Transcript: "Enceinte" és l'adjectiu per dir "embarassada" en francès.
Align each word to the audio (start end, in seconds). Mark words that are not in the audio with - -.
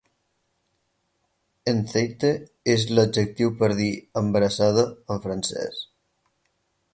"Enceinte" 1.73 2.31
és 2.73 2.85
l'adjectiu 2.93 3.53
per 3.61 3.69
dir 3.81 3.91
"embarassada" 4.23 4.87
en 5.17 5.23
francès. 5.29 5.85